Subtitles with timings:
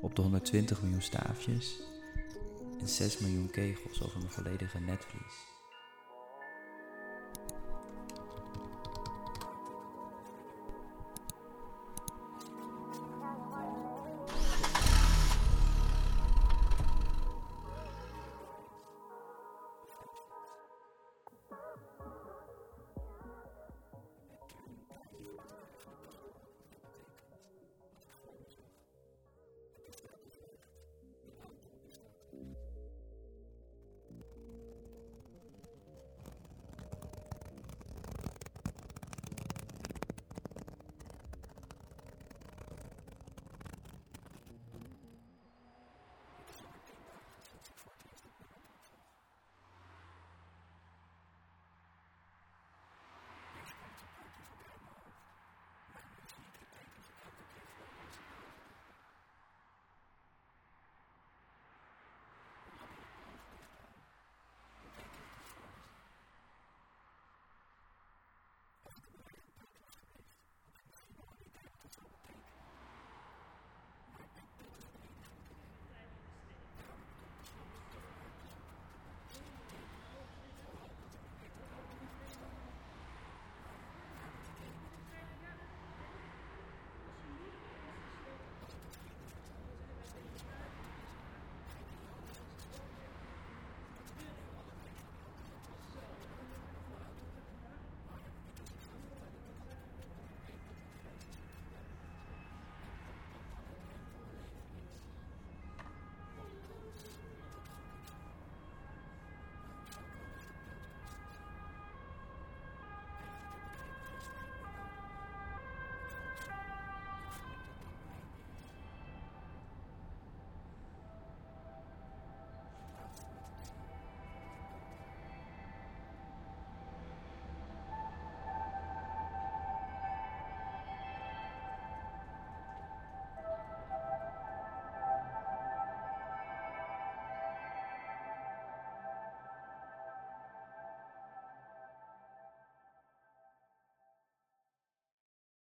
[0.00, 1.80] op de 120 miljoen staafjes
[2.80, 5.59] en 6 miljoen kegels over mijn volledige netvlies.